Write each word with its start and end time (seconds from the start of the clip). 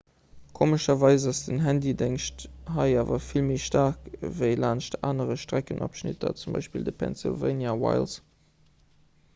komescherweis 0.59 1.25
ass 1.31 1.41
den 1.49 1.59
handydéngscht 1.65 2.45
hei 2.77 2.87
awer 3.01 3.19
vill 3.25 3.43
méi 3.49 3.59
staark 3.65 4.09
ewéi 4.29 4.49
laanscht 4.63 4.97
anere 5.11 5.37
streckenabschnitter 5.43 6.35
z 6.45 6.57
b 6.79 6.83
de 6.91 6.97
pennsylvania 7.05 7.77
wilds 7.85 8.19